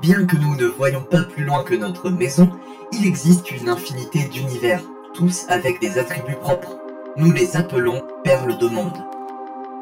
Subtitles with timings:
[0.00, 2.48] Bien que nous ne voyons pas plus loin que notre maison,
[2.92, 4.80] il existe une infinité d'univers,
[5.12, 6.78] tous avec des attributs propres.
[7.16, 8.96] Nous les appelons perles de monde.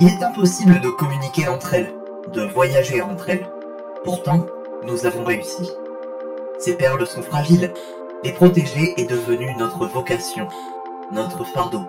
[0.01, 1.95] Il est impossible de communiquer entre elles,
[2.33, 3.49] de voyager entre elles.
[4.03, 4.47] Pourtant,
[4.85, 5.71] nous avons réussi.
[6.59, 7.73] Ces perles sont fragiles.
[8.25, 10.49] Les protéger est devenu notre vocation,
[11.13, 11.83] notre fardeau.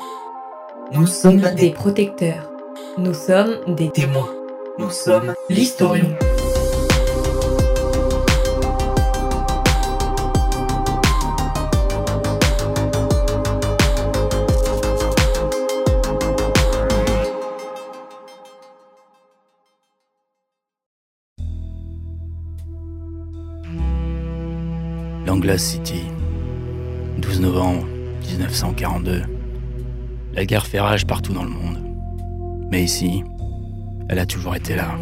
[0.91, 2.51] Nous sommes des des protecteurs.
[2.99, 4.29] Nous sommes des témoins.
[4.77, 6.15] Nous sommes l'historion.
[25.29, 26.01] Langlass City,
[27.19, 27.85] 12 novembre
[28.29, 29.21] 1942.
[30.33, 31.77] La guerre fait rage partout dans le monde.
[32.71, 33.23] Mais ici,
[34.09, 34.97] elle a toujours été là.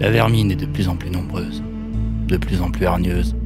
[0.00, 1.62] La vermine est de plus en plus nombreuse,
[2.28, 3.36] de plus en plus hargneuse.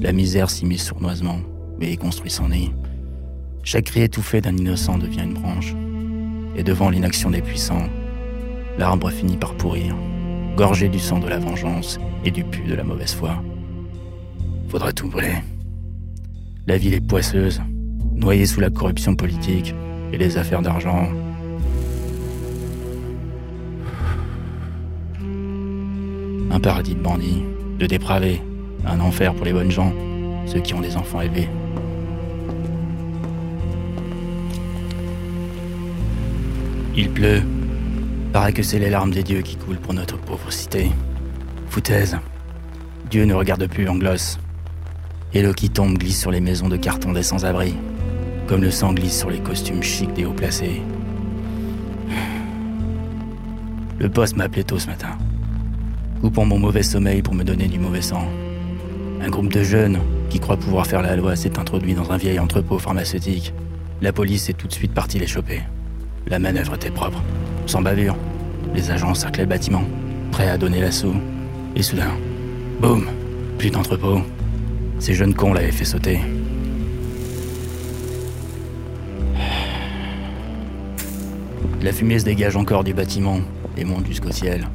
[0.00, 1.40] La misère s'immisce sournoisement
[1.80, 2.70] et y construit son nid.
[3.64, 5.74] Chaque cri étouffé d'un innocent devient une branche.
[6.54, 7.88] Et devant l'inaction des puissants,
[8.78, 9.96] l'arbre finit par pourrir,
[10.56, 13.42] gorgé du sang de la vengeance et du pu de la mauvaise foi.
[14.70, 15.34] Faudra tout brûler.
[16.68, 17.60] La ville est poisseuse,
[18.14, 19.74] noyée sous la corruption politique
[20.12, 21.08] et les affaires d'argent.
[26.52, 27.42] Un paradis de bandits,
[27.80, 28.40] de dépravés,
[28.86, 29.92] un enfer pour les bonnes gens,
[30.46, 31.48] ceux qui ont des enfants élevés.
[36.96, 37.42] Il pleut.
[38.32, 40.92] Paraît que c'est les larmes des dieux qui coulent pour notre pauvre cité.
[41.70, 42.16] Foutaise.
[43.10, 44.38] Dieu ne regarde plus en gloss.
[45.32, 47.74] Et l'eau qui tombe glisse sur les maisons de carton des sans-abri,
[48.48, 50.82] comme le sang glisse sur les costumes chics des hauts placés.
[54.00, 55.16] Le poste m'a appelé tôt ce matin,
[56.20, 58.26] coupant mon mauvais sommeil pour me donner du mauvais sang.
[59.22, 59.98] Un groupe de jeunes
[60.30, 63.52] qui croient pouvoir faire la loi s'est introduit dans un vieil entrepôt pharmaceutique.
[64.00, 65.60] La police est tout de suite partie les choper.
[66.26, 67.22] La manœuvre était propre,
[67.66, 68.16] sans bavure.
[68.74, 69.84] Les agents encerclaient le bâtiment,
[70.32, 71.14] prêts à donner l'assaut.
[71.76, 72.16] Et soudain,
[72.80, 73.06] boum,
[73.58, 74.22] plus d'entrepôt.
[75.00, 76.20] Ces jeunes cons l'avaient fait sauter.
[81.80, 83.38] La fumée se dégage encore du bâtiment
[83.78, 84.68] et monte jusqu'au ciel.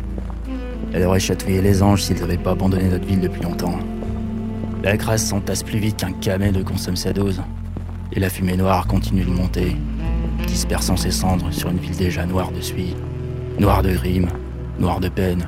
[0.94, 3.78] Elle aurait chatouillé les anges s'ils n'avaient pas abandonné notre ville depuis longtemps.
[4.84, 7.44] La crasse s'entasse plus vite qu'un camé ne consomme sa dose.
[8.12, 9.76] Et la fumée noire continue de monter,
[10.48, 12.96] dispersant ses cendres sur une ville déjà noire de suie,
[13.60, 14.30] noire de crimes,
[14.80, 15.48] noire de peine.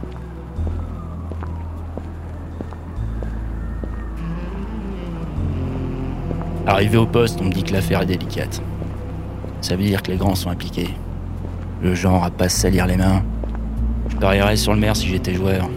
[6.67, 8.61] Arrivé au poste, on me dit que l'affaire est délicate.
[9.61, 10.89] Ça veut dire que les grands sont impliqués.
[11.81, 13.23] Le genre à pas salir les mains.
[14.09, 15.69] Je parierais sur le maire si j'étais joueur.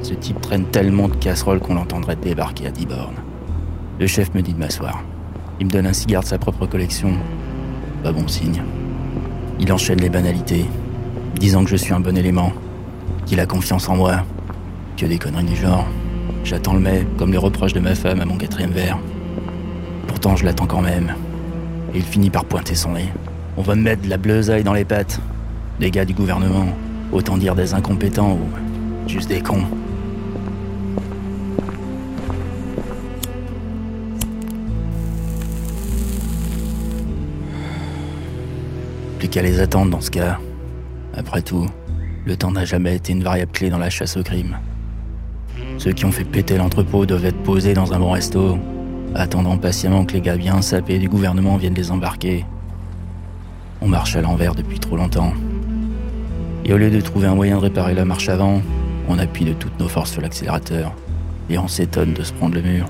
[0.00, 3.16] Ce type traîne tellement de casseroles qu'on l'entendrait débarquer à 10 bornes.
[3.98, 5.02] Le chef me dit de m'asseoir.
[5.58, 7.14] Il me donne un cigare de sa propre collection.
[8.04, 8.62] Pas bon signe.
[9.58, 10.66] Il enchaîne les banalités,
[11.34, 12.52] disant que je suis un bon élément,
[13.26, 14.18] qu'il a confiance en moi,
[14.96, 15.84] que des conneries du genre.
[16.44, 18.98] J'attends le mai, comme les reproches de ma femme à mon quatrième verre.
[20.36, 21.14] Je l'attends quand même.
[21.94, 23.08] Il finit par pointer son nez.
[23.56, 25.20] On va me mettre de la bleusaille dans les pattes.
[25.80, 26.66] Des gars du gouvernement,
[27.10, 29.64] autant dire des incompétents ou juste des cons.
[39.18, 40.38] Plus qu'à les attendre dans ce cas.
[41.16, 41.66] Après tout,
[42.26, 44.56] le temps n'a jamais été une variable clé dans la chasse au crime.
[45.78, 48.56] Ceux qui ont fait péter l'entrepôt doivent être posés dans un bon resto,
[49.18, 52.44] attendant patiemment que les gars bien sapés du gouvernement viennent les embarquer.
[53.80, 55.32] On marche à l'envers depuis trop longtemps.
[56.64, 58.60] Et au lieu de trouver un moyen de réparer la marche avant,
[59.08, 60.92] on appuie de toutes nos forces sur l'accélérateur.
[61.50, 62.86] Et on s'étonne de se prendre le mur.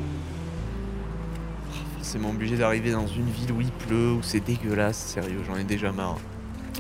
[1.97, 5.65] Forcément obligé d'arriver dans une ville où il pleut, où c'est dégueulasse, sérieux, j'en ai
[5.65, 6.17] déjà marre.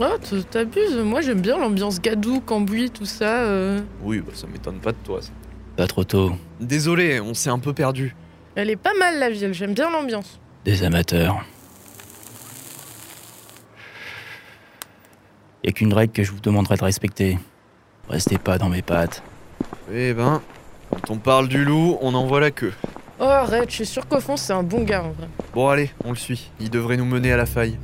[0.00, 3.42] Oh, t- t'abuses, moi j'aime bien l'ambiance gadou, cambouis, tout ça.
[3.42, 3.80] euh.
[4.03, 5.21] Oui, bah ça m'étonne pas de toi.
[5.21, 5.30] ça.
[5.77, 6.33] Pas trop tôt.
[6.60, 8.15] Désolé, on s'est un peu perdu.
[8.59, 10.41] Elle est pas mal la ville, j'aime bien l'ambiance.
[10.65, 11.45] Des amateurs.
[15.63, 17.39] Y a qu'une règle que je vous demanderai de respecter.
[18.09, 19.22] Restez pas dans mes pattes.
[19.93, 20.43] Eh ben,
[20.91, 22.72] quand on parle du loup, on en voit la queue.
[23.21, 25.28] Oh arrête, je suis sûr qu'au fond c'est un bon gars en vrai.
[25.54, 26.51] Bon allez, on le suit.
[26.59, 27.78] Il devrait nous mener à la faille.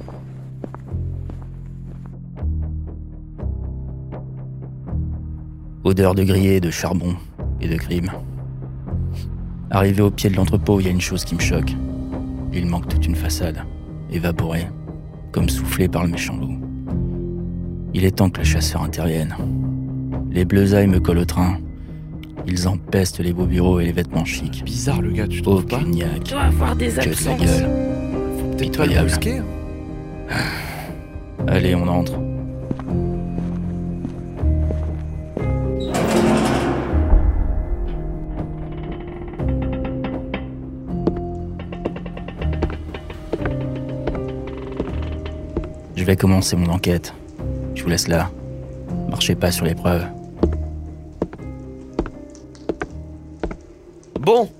[5.84, 7.14] Odeur de grillé, de charbon
[7.60, 8.10] et de crime.
[9.74, 11.72] Arrivé au pied de l'entrepôt, il y a une chose qui me choque.
[12.52, 13.58] Il manque toute une façade,
[14.10, 14.68] évaporée,
[15.32, 16.58] comme soufflée par le méchant loup.
[17.92, 19.34] Il est temps que le chasseur intervienne.
[20.30, 21.58] Les bleusailles me collent au train.
[22.46, 24.62] Ils empestent les beaux bureaux et les vêtements chics.
[24.64, 26.30] Bizarre le gars, tu trouves pas Aucune niaque.
[26.30, 27.40] doit avoir des Que de la absences.
[27.40, 27.68] gueule.
[28.38, 29.06] Faut peut-être pas le Pitoyable.
[29.08, 29.38] brusquer.
[29.38, 30.34] hein.
[31.48, 32.12] Allez, on entre.
[46.04, 47.14] Je vais commencer mon enquête.
[47.74, 48.30] Je vous laisse là.
[49.08, 50.04] Marchez pas sur les preuves.
[54.20, 54.50] Bon,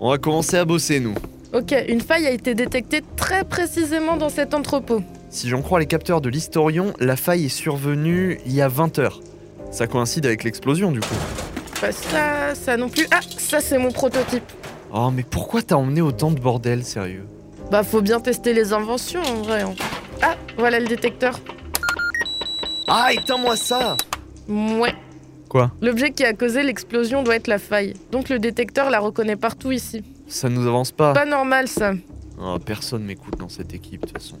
[0.00, 1.14] on va commencer à bosser nous.
[1.52, 5.00] Ok, une faille a été détectée très précisément dans cet entrepôt.
[5.30, 8.98] Si j'en crois les capteurs de l'historion, la faille est survenue il y a 20
[8.98, 9.20] heures.
[9.70, 11.14] Ça coïncide avec l'explosion du coup.
[11.80, 13.06] Bah ça, ça non plus.
[13.12, 14.42] Ah, ça c'est mon prototype.
[14.92, 17.26] Oh mais pourquoi t'as emmené autant de bordel sérieux?
[17.70, 19.62] Bah faut bien tester les inventions en vrai.
[19.62, 19.74] hein.
[20.26, 21.38] Ah, voilà le détecteur.
[22.88, 23.94] Ah éteins-moi ça
[24.48, 24.94] Ouais.
[25.50, 27.92] Quoi L'objet qui a causé l'explosion doit être la faille.
[28.10, 30.02] Donc le détecteur la reconnaît partout ici.
[30.26, 31.12] Ça nous avance pas.
[31.12, 31.92] Pas normal ça.
[32.40, 34.38] Oh, personne m'écoute dans cette équipe de toute façon.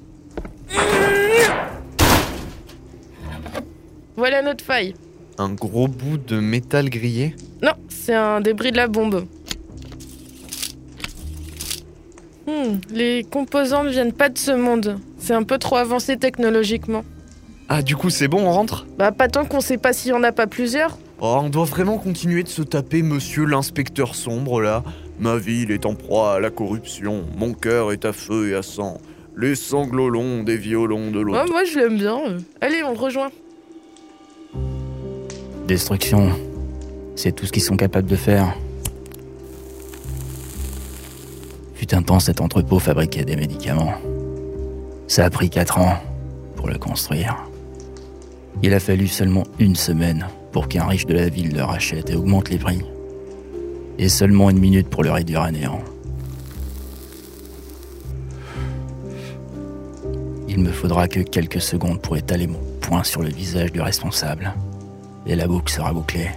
[4.16, 4.94] Voilà notre faille.
[5.36, 9.26] Un gros bout de métal grillé Non, c'est un débris de la bombe.
[12.46, 14.98] Hmm, les composants ne viennent pas de ce monde.
[15.24, 17.02] C'est un peu trop avancé technologiquement.
[17.70, 18.86] Ah du coup c'est bon on rentre?
[18.98, 20.98] Bah pas tant qu'on sait pas s'il y en a pas plusieurs.
[21.18, 24.82] Oh on doit vraiment continuer de se taper monsieur l'inspecteur sombre là.
[25.18, 28.60] Ma ville est en proie à la corruption, mon cœur est à feu et à
[28.60, 29.00] sang.
[29.34, 31.50] Les sanglots longs des violons de l'autre.
[31.50, 32.20] moi je l'aime bien.
[32.60, 33.30] Allez, on le rejoint.
[35.66, 36.32] Destruction,
[37.16, 38.54] c'est tout ce qu'ils sont capables de faire.
[41.76, 43.94] Fut un temps, cet entrepôt fabriquait des médicaments.
[45.14, 45.96] Ça a pris 4 ans
[46.56, 47.36] pour le construire.
[48.64, 52.16] Il a fallu seulement une semaine pour qu'un riche de la ville le rachète et
[52.16, 52.82] augmente les prix.
[53.96, 55.78] Et seulement une minute pour le réduire à néant.
[60.48, 64.52] Il me faudra que quelques secondes pour étaler mon poing sur le visage du responsable.
[65.26, 66.30] Et la boucle sera bouclée.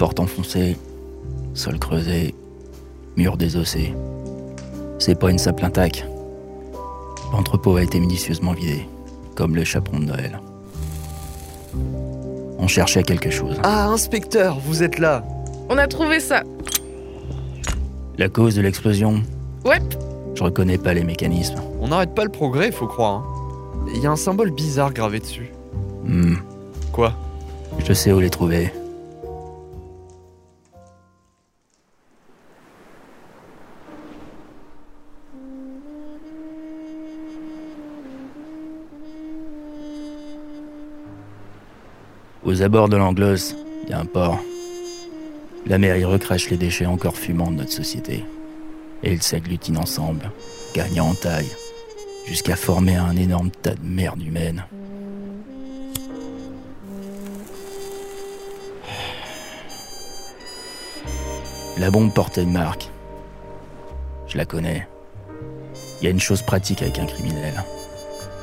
[0.00, 0.76] Porte enfoncée,
[1.54, 2.34] sol creusé,
[3.16, 3.94] mur désossé.
[4.98, 6.06] C'est pas une simple attaque.
[7.32, 8.86] L'entrepôt a été minutieusement vidé,
[9.34, 10.40] comme le chaperon de Noël.
[12.58, 13.58] On cherchait quelque chose.
[13.64, 15.24] Ah inspecteur, vous êtes là
[15.68, 16.42] On a trouvé ça.
[18.16, 19.22] La cause de l'explosion,
[19.64, 19.80] Ouais.
[20.34, 21.60] je reconnais pas les mécanismes.
[21.80, 23.14] On n'arrête pas le progrès, faut croire.
[23.16, 23.24] hein.
[23.94, 25.52] Il y a un symbole bizarre gravé dessus.
[26.04, 26.36] Hmm,
[26.92, 27.12] Quoi?
[27.84, 28.72] Je sais où les trouver.
[42.44, 43.54] Aux abords de l'Anglos,
[43.84, 44.38] il y a un port.
[45.66, 48.22] La mer y recrache les déchets encore fumants de notre société.
[49.02, 50.30] Et ils s'agglutinent ensemble,
[50.74, 51.50] gagnant en taille,
[52.26, 54.66] jusqu'à former un énorme tas de merde humaine.
[61.78, 62.90] La bombe portait une marque.
[64.26, 64.86] Je la connais.
[66.00, 67.64] Il y a une chose pratique avec un criminel.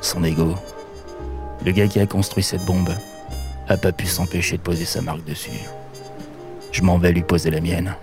[0.01, 0.55] Son ego.
[1.63, 2.89] Le gars qui a construit cette bombe
[3.71, 5.49] a pas pu s'empêcher de poser sa marque dessus.
[6.71, 7.95] Je m'en vais lui poser la mienne.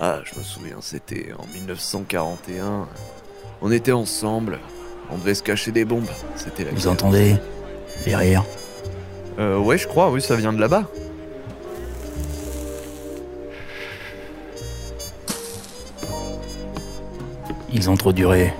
[0.00, 2.86] Ah, je me souviens, c'était en 1941.
[3.62, 4.58] On était ensemble.
[5.10, 6.06] On devait se cacher des bombes.
[6.36, 6.92] C'était la Vous guerre.
[6.92, 7.36] entendez
[8.06, 8.44] Les rires?
[9.38, 10.84] Euh, ouais, je crois, oui, ça vient de là-bas.
[17.72, 18.52] Ils ont trop duré.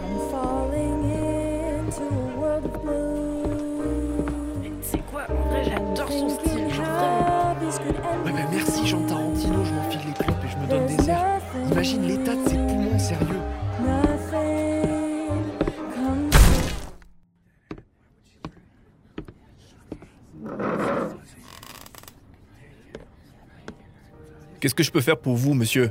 [24.60, 25.90] Qu'est-ce que je peux faire pour vous, monsieur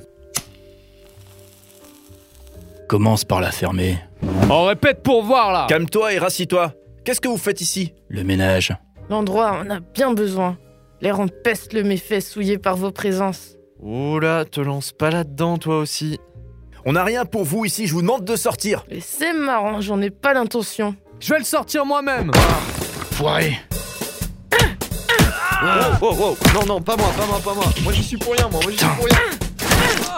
[2.88, 3.98] Commence par la fermer.
[4.50, 6.74] On répète pour voir là Calme-toi et rassis-toi.
[7.04, 8.74] Qu'est-ce que vous faites ici Le ménage.
[9.10, 10.58] L'endroit en a bien besoin.
[11.02, 13.56] L'air en peste le méfait souillé par vos présences.
[13.82, 16.18] Oh là, te lance pas là-dedans, toi aussi.
[16.86, 18.86] On n'a rien pour vous ici, je vous demande de sortir.
[18.90, 20.96] Et c'est marrant, j'en ai pas l'intention.
[21.20, 22.32] Je vais le sortir moi-même
[23.12, 23.58] Foiré.
[25.60, 25.66] Oh,
[26.02, 27.66] oh, oh, non, non, pas moi, pas moi, pas moi.
[27.84, 29.18] Moi, j'y suis pour rien, moi, moi, j'y suis pour rien.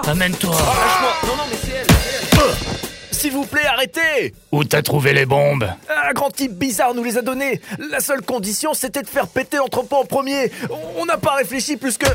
[0.06, 0.52] Amène-toi.
[0.52, 1.14] Lâche-moi.
[1.28, 3.16] Non, non, mais c'est elle, c'est elle.
[3.16, 7.18] s'il vous plaît, arrêtez Où t'as trouvé les bombes Un grand type bizarre nous les
[7.18, 7.62] a donnés.
[7.92, 10.52] La seule condition, c'était de faire péter l'entrepôt en premier.
[10.98, 12.08] On n'a pas réfléchi plus que...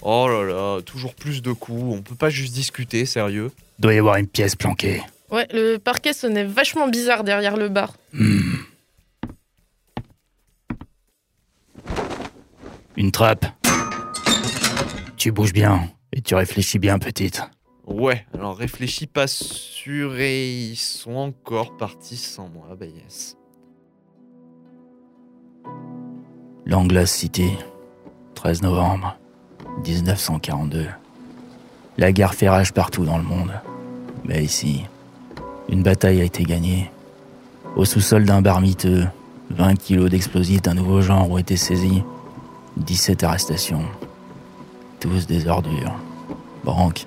[0.00, 3.98] Oh là là, toujours plus de coups, on peut pas juste discuter, sérieux Doit y
[3.98, 5.02] avoir une pièce planquée.
[5.30, 7.94] Ouais, le parquet sonnait vachement bizarre derrière le bar.
[8.12, 8.54] Hmm.
[12.96, 13.46] Une trappe.
[15.16, 17.42] Tu bouges bien et tu réfléchis bien, petite.
[17.86, 23.36] Ouais, alors réfléchis pas sûr et ils sont encore partis sans moi, bah yes.
[26.66, 27.50] Langlass City,
[28.36, 29.18] 13 novembre
[29.84, 30.86] 1942.
[31.98, 33.52] La guerre fait rage partout dans le monde.
[34.24, 34.84] Mais ici,
[35.68, 36.90] une bataille a été gagnée.
[37.76, 39.06] Au sous-sol d'un bar miteux,
[39.50, 42.02] 20 kilos d'explosifs d'un nouveau genre ont été saisis.
[42.76, 43.84] 17 arrestations.
[45.00, 45.94] Tous des ordures.
[46.64, 47.06] Banques,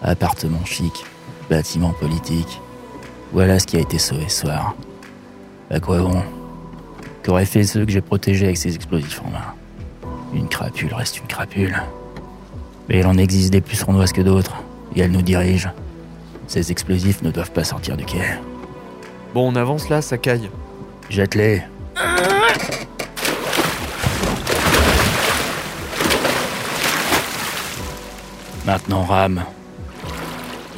[0.00, 1.04] appartements chics,
[1.50, 2.60] bâtiments politiques.
[3.32, 4.74] Voilà ce qui a été sauvé ce soir.
[5.70, 6.22] À quoi bon
[7.22, 9.54] Qu'auraient fait ceux que j'ai protégés avec ces explosifs en main
[10.34, 11.76] Une crapule reste une crapule.
[12.88, 14.56] Mais il en existe des plus sournoises que d'autres,
[14.94, 15.70] et elles nous dirigent.
[16.48, 18.22] Ces explosifs ne doivent pas sortir du quai.
[19.34, 20.50] Bon, on avance là, ça caille.
[21.08, 21.62] Jette-les.
[28.64, 29.42] Maintenant rame.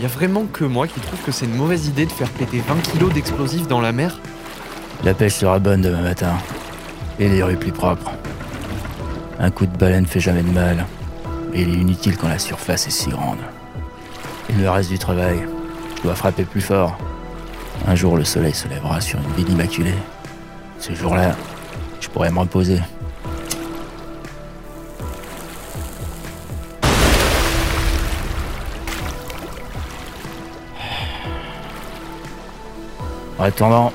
[0.00, 2.62] Y a vraiment que moi qui trouve que c'est une mauvaise idée de faire péter
[2.66, 4.18] 20 kilos d'explosifs dans la mer
[5.04, 6.32] La pêche sera bonne demain matin.
[7.18, 8.10] Et les rues plus propres.
[9.38, 10.86] Un coup de baleine fait jamais de mal.
[11.52, 13.38] Et il est inutile quand la surface est si grande.
[14.48, 15.46] Il me reste du travail.
[15.98, 16.96] Je dois frapper plus fort.
[17.86, 19.94] Un jour, le soleil se lèvera sur une ville immaculée.
[20.78, 21.36] Ce jour-là,
[22.00, 22.80] je pourrai me reposer.
[33.38, 33.92] En attendant,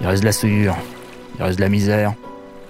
[0.00, 0.76] il reste de la souillure,
[1.38, 2.14] il reste de la misère,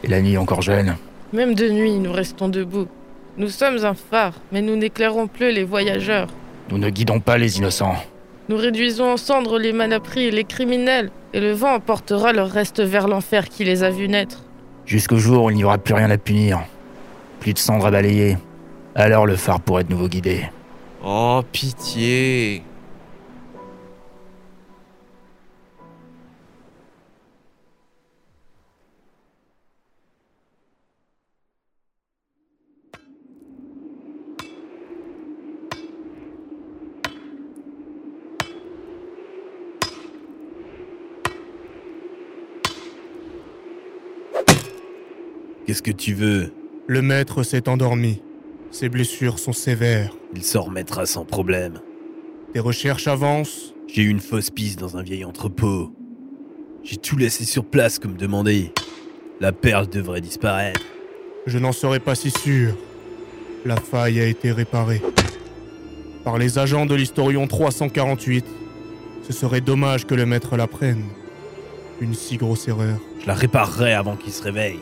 [0.02, 0.96] et la nuit est encore jeune.
[1.32, 2.88] Même de nuit, nous restons debout.
[3.36, 6.28] Nous sommes un phare, mais nous n'éclairons plus les voyageurs.
[6.70, 7.96] Nous ne guidons pas les innocents.
[8.48, 12.80] Nous réduisons en cendres les malapris et les criminels, et le vent emportera leur reste
[12.80, 14.42] vers l'enfer qui les a vus naître.
[14.86, 16.60] Jusqu'au jour où il n'y aura plus rien à punir.
[17.40, 18.36] Plus de cendres à balayer.
[18.94, 20.50] Alors le phare pourrait de nouveau guider.
[21.04, 22.62] Oh, pitié
[45.68, 46.50] Qu'est-ce que tu veux?
[46.86, 48.22] Le maître s'est endormi.
[48.70, 50.16] Ses blessures sont sévères.
[50.34, 51.82] Il s'en remettra sans problème.
[52.54, 53.74] Tes recherches avancent.
[53.86, 55.92] J'ai eu une fausse piste dans un vieil entrepôt.
[56.82, 58.72] J'ai tout laissé sur place comme demandé.
[59.40, 60.80] La perle devrait disparaître.
[61.46, 62.74] Je n'en serais pas si sûr.
[63.66, 65.02] La faille a été réparée.
[66.24, 68.46] Par les agents de l'Historion 348.
[69.22, 71.04] Ce serait dommage que le maître la prenne.
[72.00, 72.98] Une si grosse erreur.
[73.20, 74.78] Je la réparerai avant qu'il se réveille.